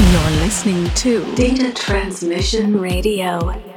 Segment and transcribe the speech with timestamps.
[0.00, 3.69] You're listening to Data Transmission Radio.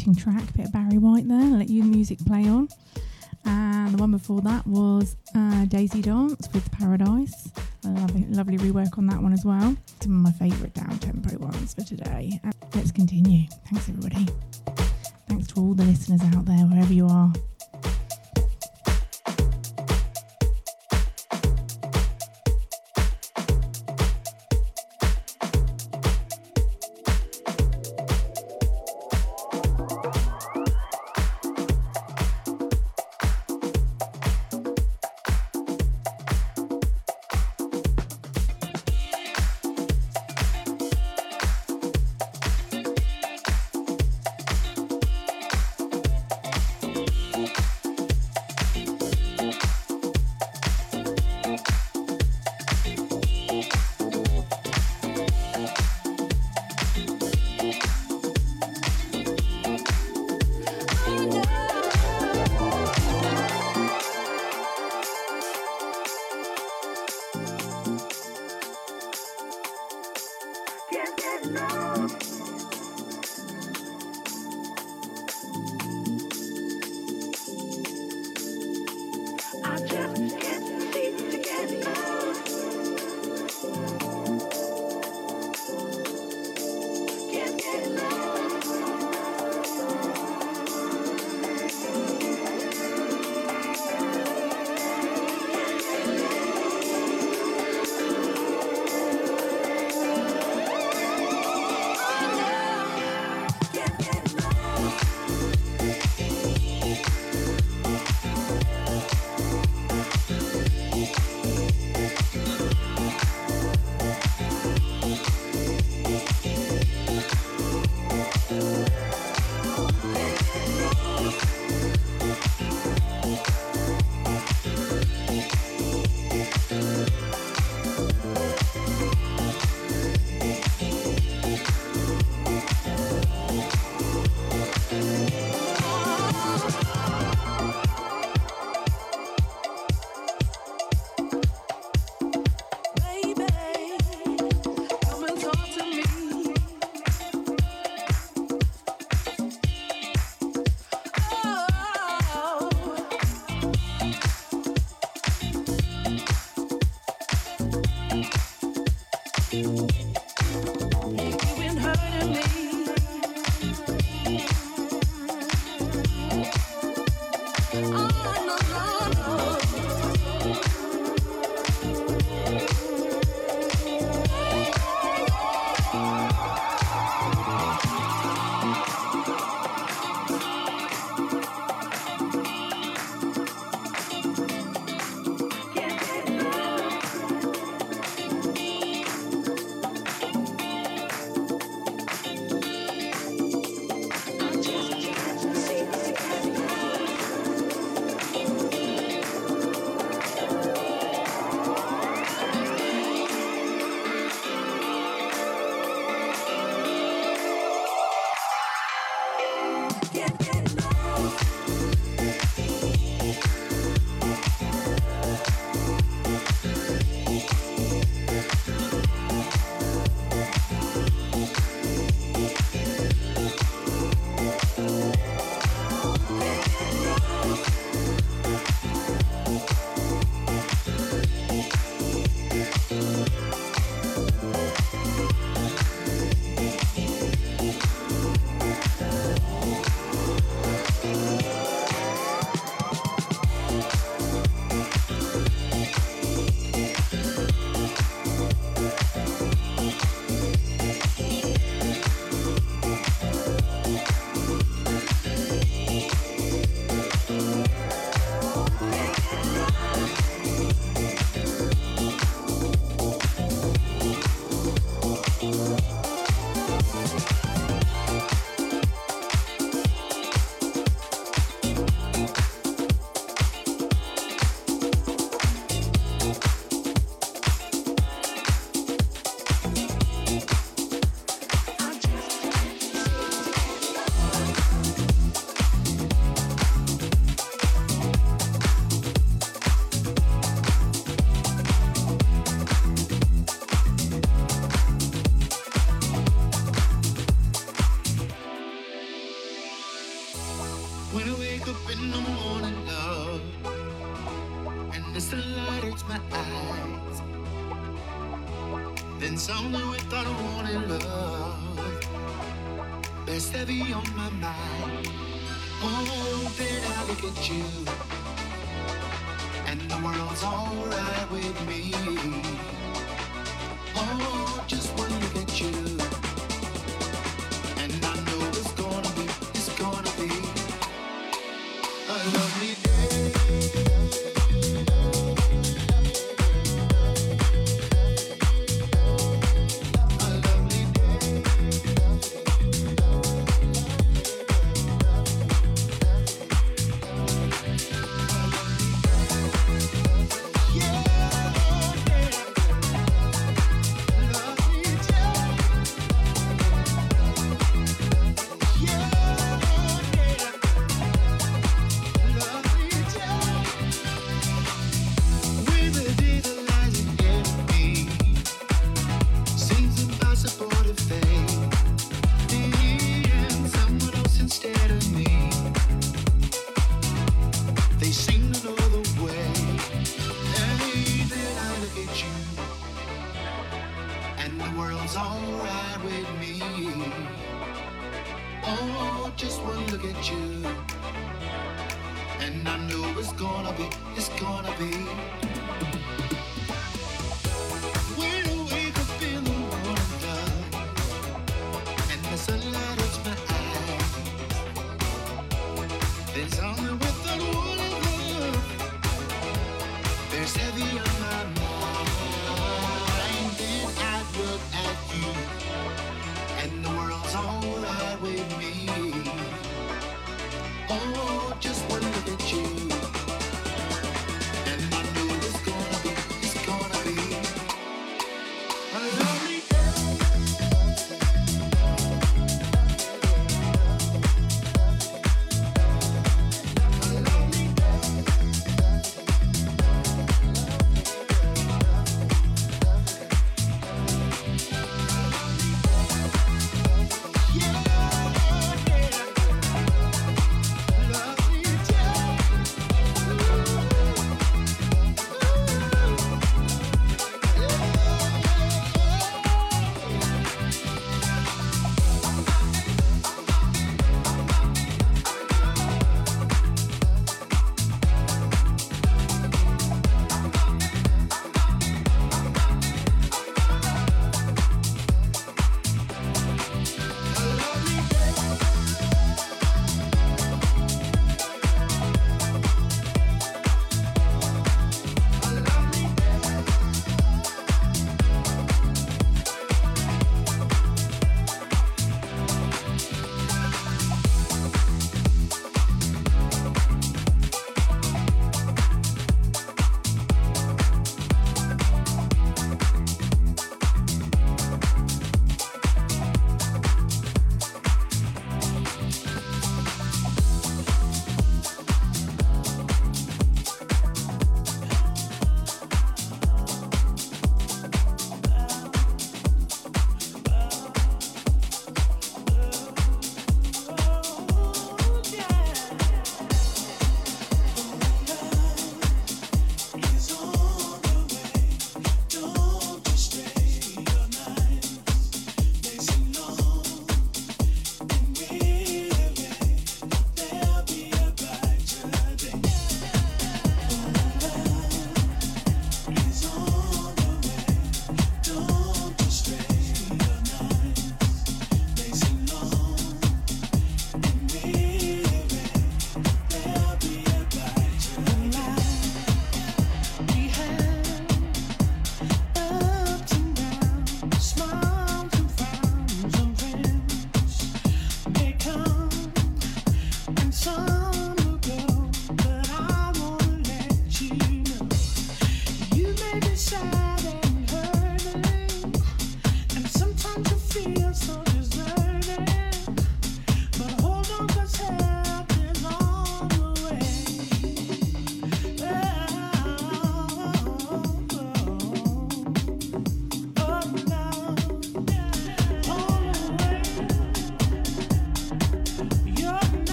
[0.00, 2.68] exciting track, bit of Barry White there, let you the music play on.
[3.44, 6.29] And the one before that was uh, Daisy Dance.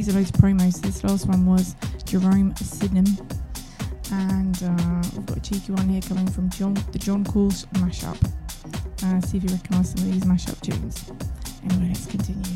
[0.00, 0.80] These are those promos.
[0.80, 3.04] This last one was Jerome Sydenham.
[4.10, 8.16] And uh, we've got a cheeky one here coming from John, the John Course mashup.
[9.04, 11.12] Uh, see if you recognise some of these mashup tunes.
[11.64, 12.49] Anyway, let's continue.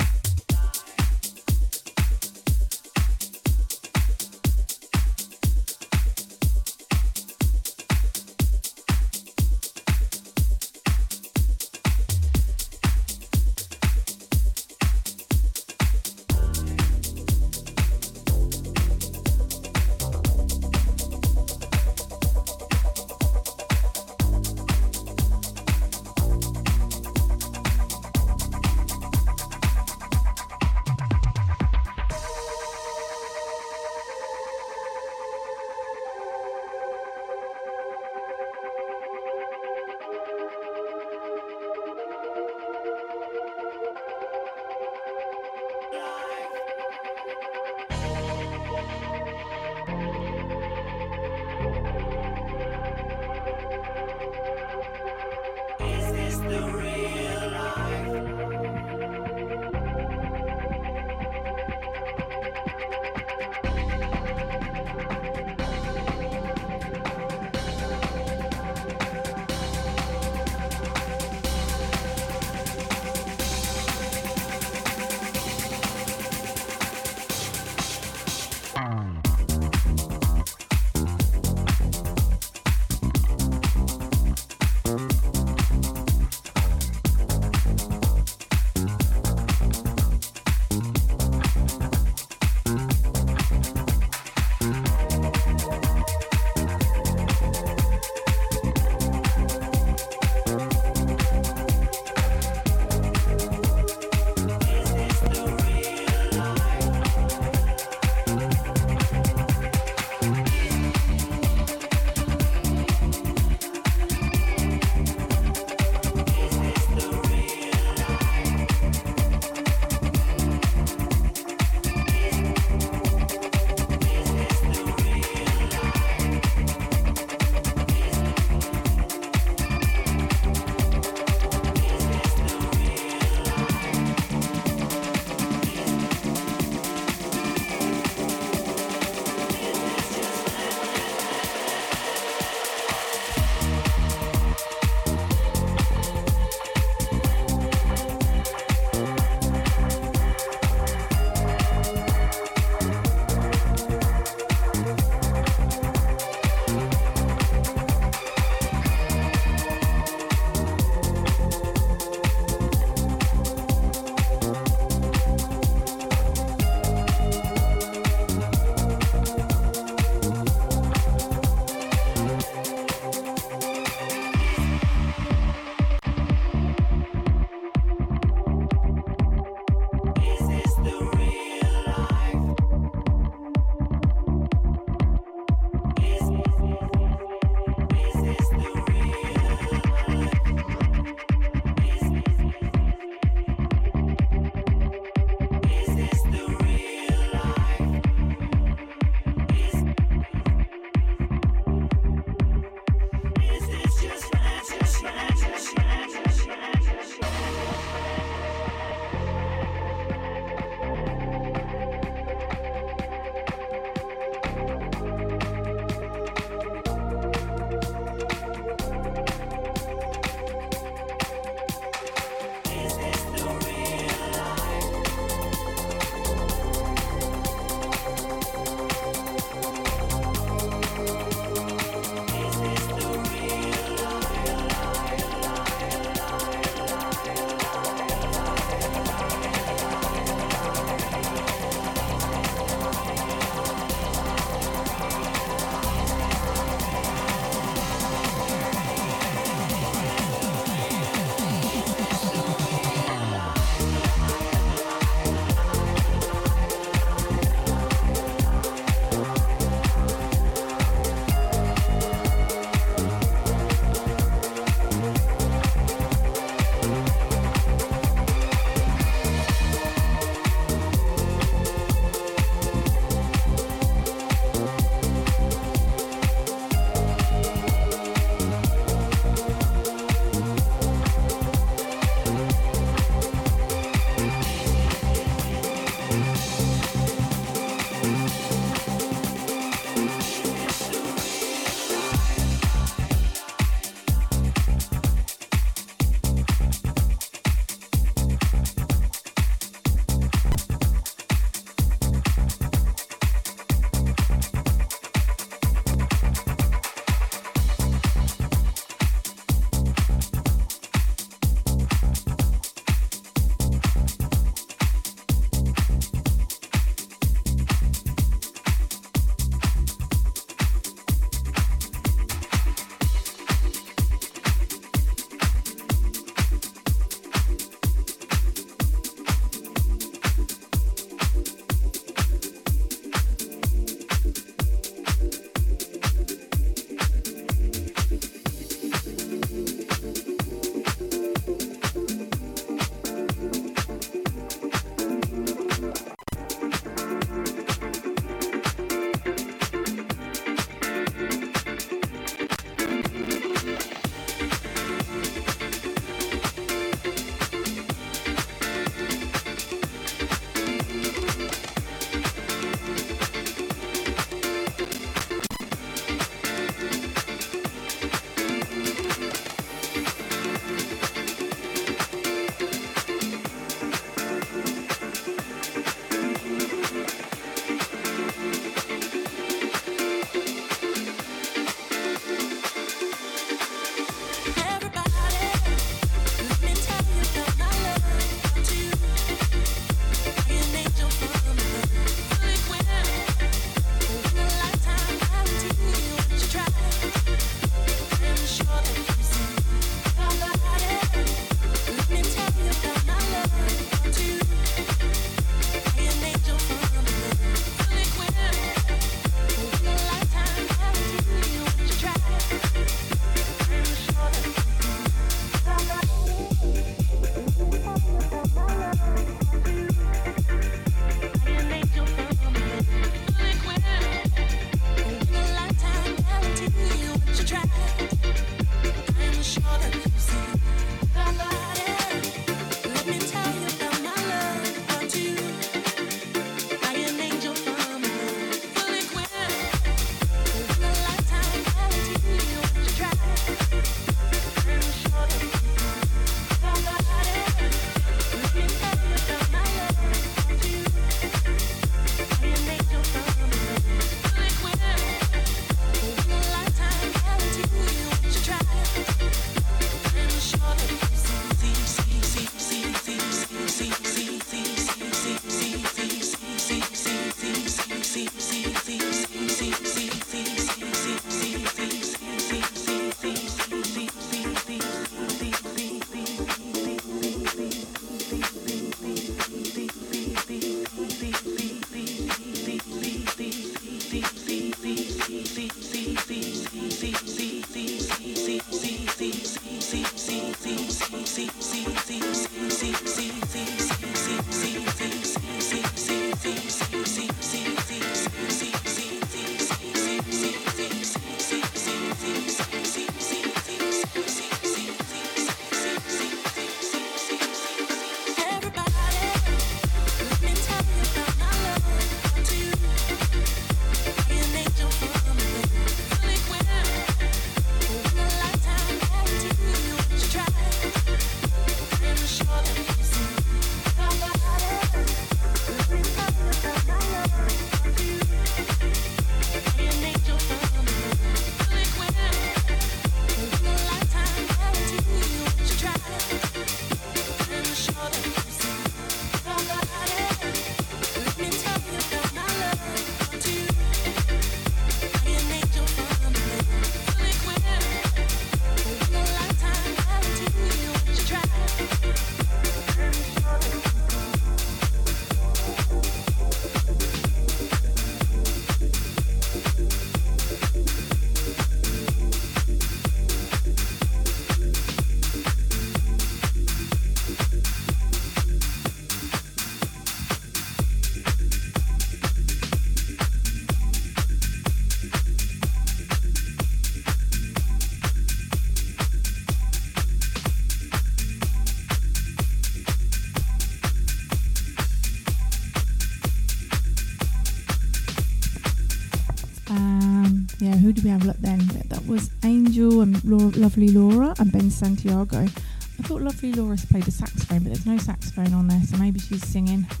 [593.24, 595.38] Laura, Lovely Laura and Ben Santiago.
[595.38, 599.20] I thought Lovely Laura's played the saxophone, but there's no saxophone on there, so maybe
[599.20, 599.86] she's singing.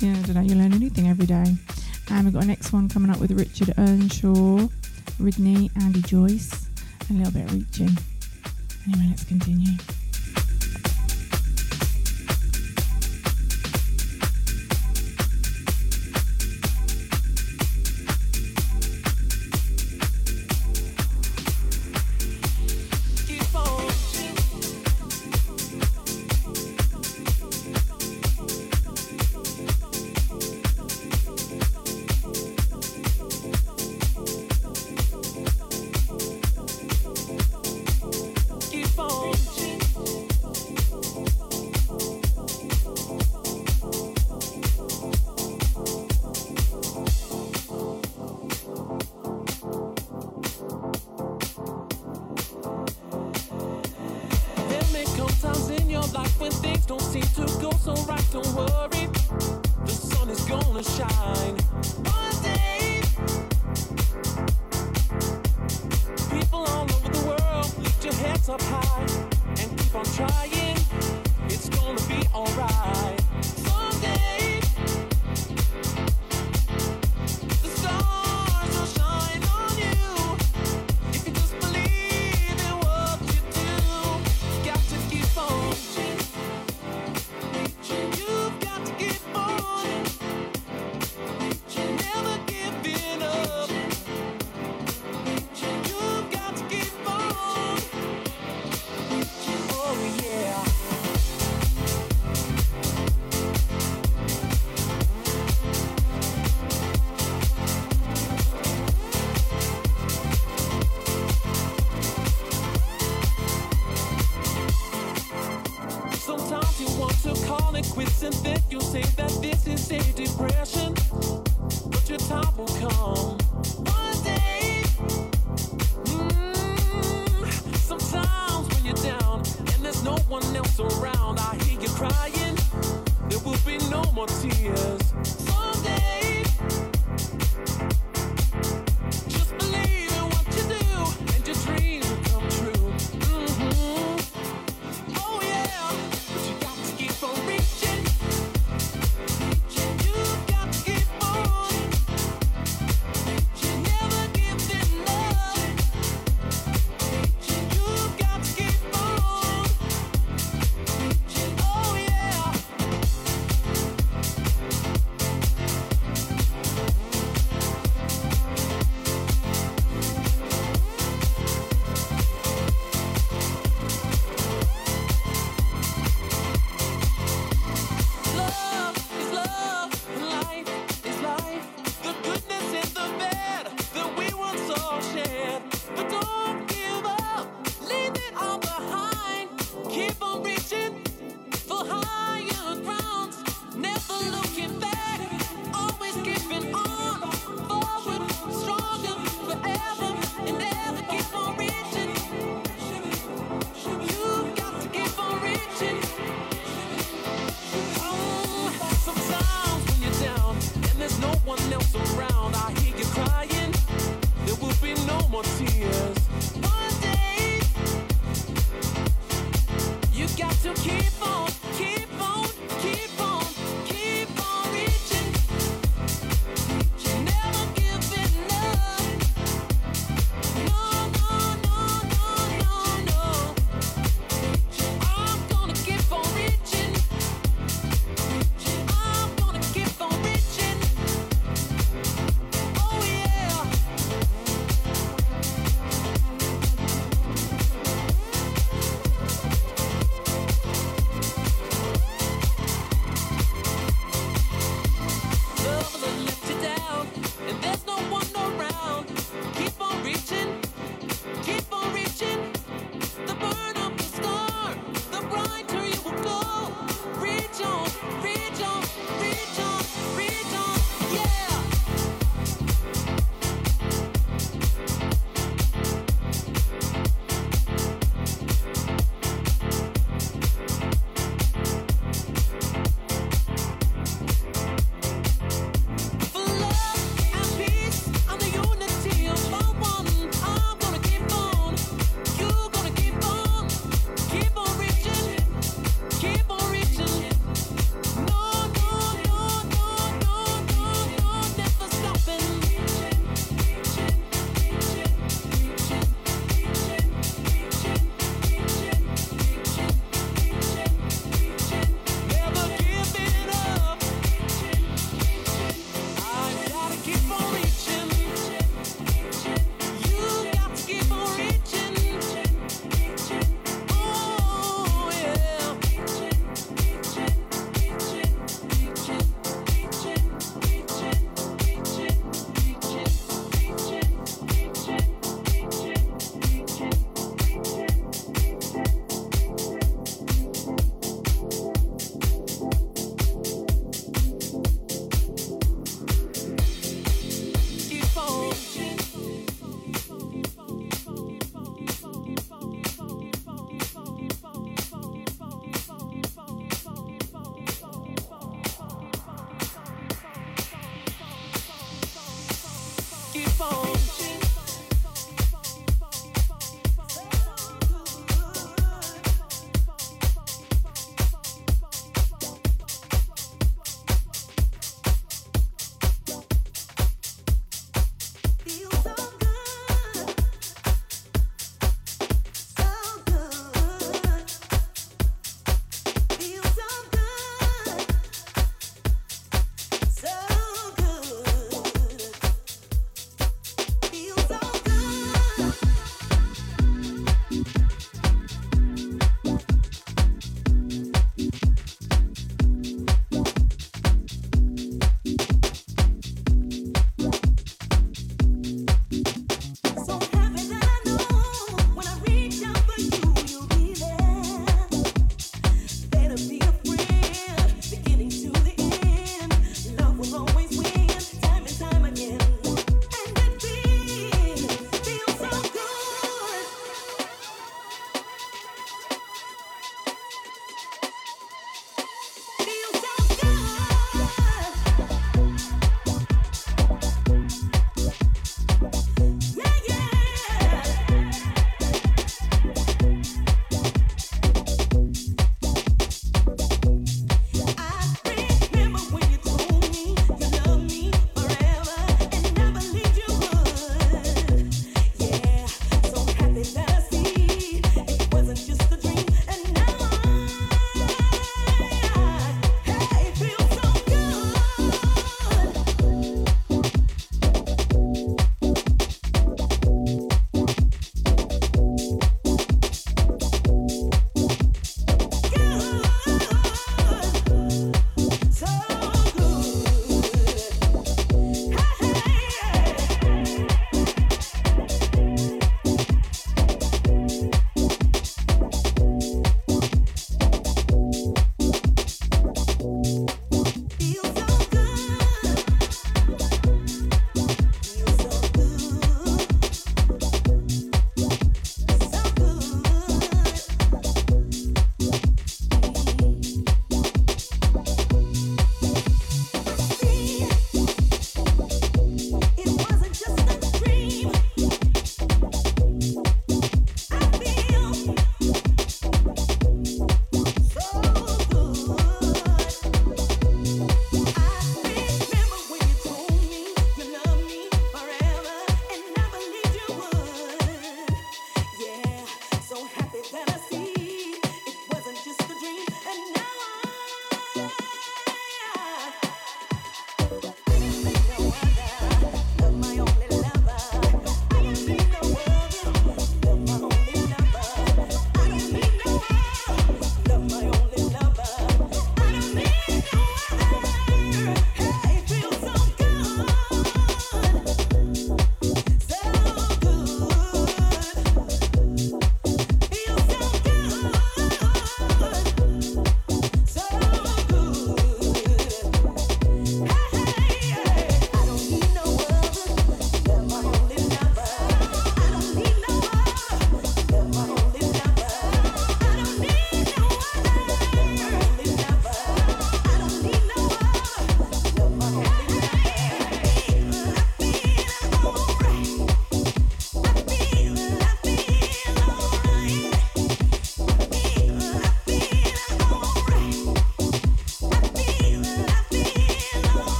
[0.00, 0.40] yeah, I don't know.
[0.40, 1.54] You learn anything every day.
[2.10, 4.68] And we've got a next one coming up with Richard Earnshaw,
[5.20, 6.68] Ridney, Andy Joyce,
[7.08, 7.96] and a little bit of reaching.
[8.86, 9.76] Anyway, let's continue.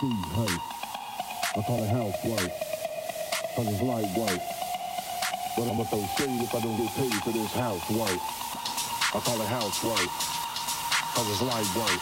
[0.00, 0.46] see ho.
[0.46, 2.50] I call it house work,
[3.56, 4.40] cause it's light work.
[5.56, 8.20] But I'ma throw shade if I don't get paid for this house work.
[9.10, 10.08] I call it house work,
[11.18, 12.00] cause it's light work.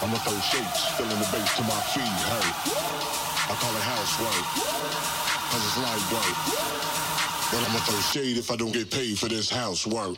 [0.00, 2.48] I'ma throw shakes, filling the bass to my feet, hey.
[2.48, 4.44] I call it house work,
[5.52, 6.36] cause it's light work.
[7.52, 10.16] But I'ma throw shade if I don't get paid for this house work.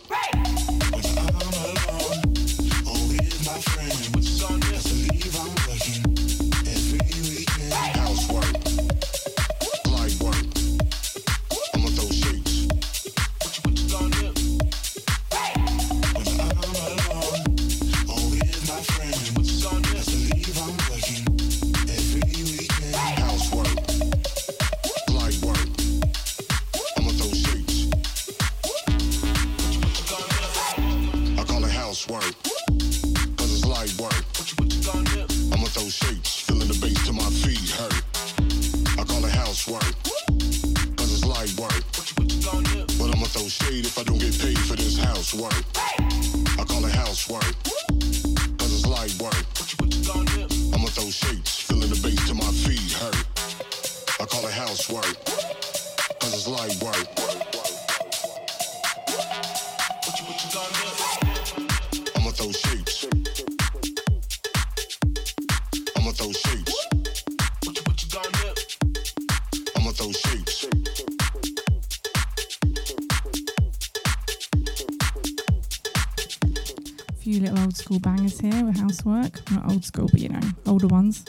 [78.41, 79.51] here with housework.
[79.51, 81.25] Not old school, but you know, older ones.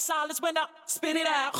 [0.00, 1.54] Silence when I spit it out.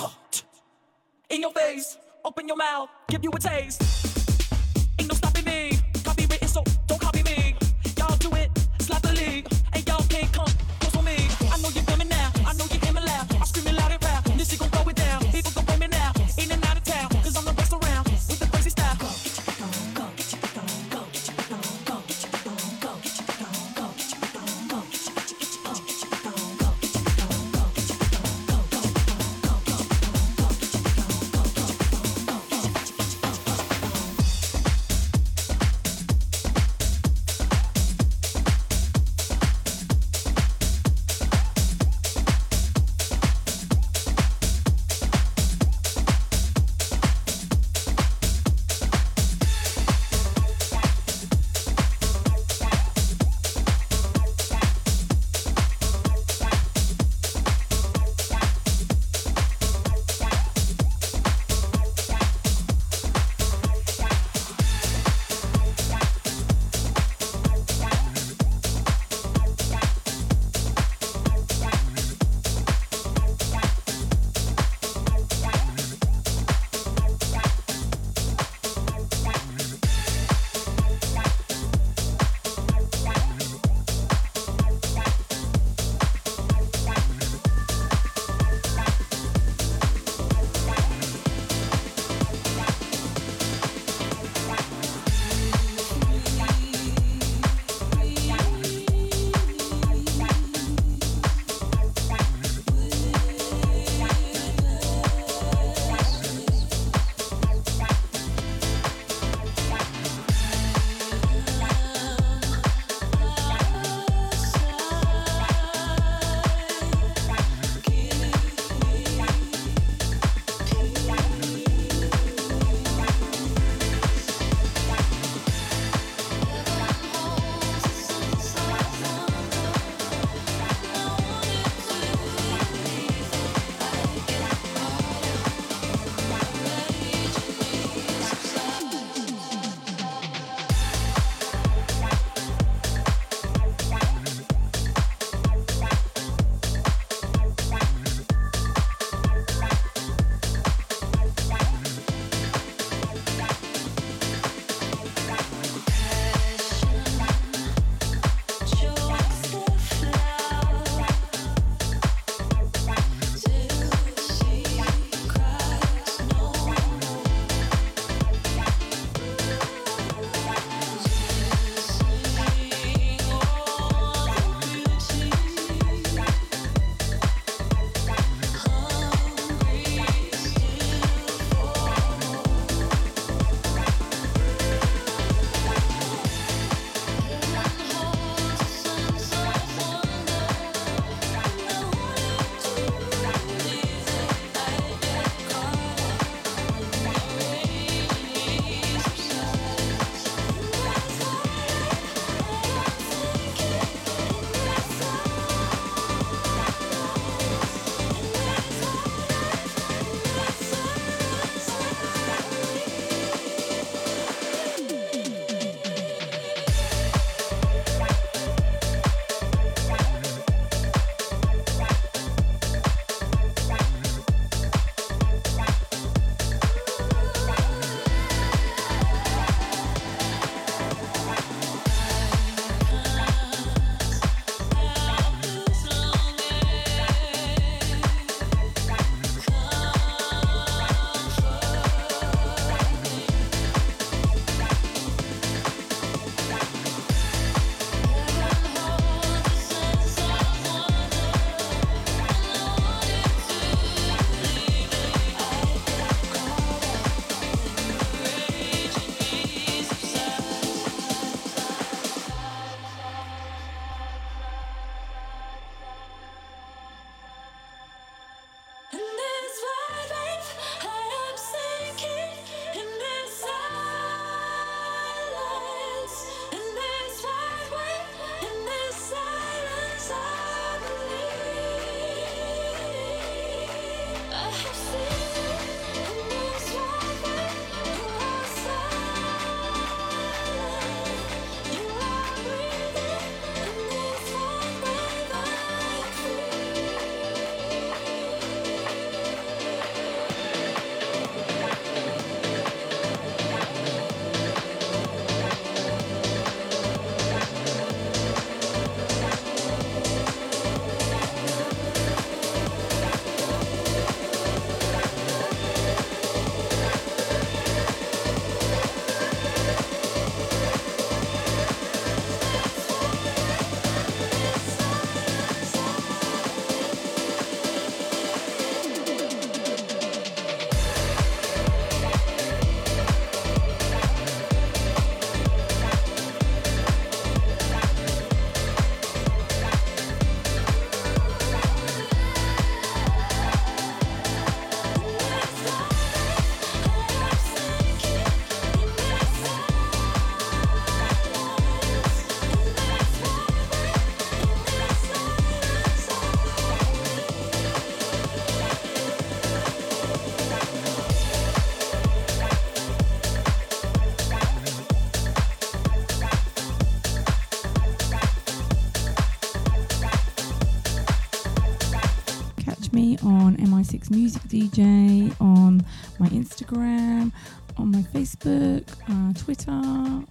[374.10, 375.84] MI6 Music DJ on
[376.18, 377.32] my Instagram,
[377.76, 379.70] on my Facebook, uh, Twitter,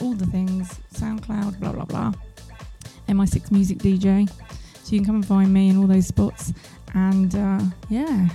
[0.01, 2.13] all the things, SoundCloud, blah blah blah.
[3.07, 4.29] MI6 Music DJ.
[4.83, 6.53] So you can come and find me in all those spots.
[6.93, 8.29] And uh, yeah,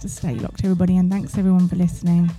[0.00, 0.96] to stay locked, everybody.
[0.96, 2.30] And thanks everyone for listening.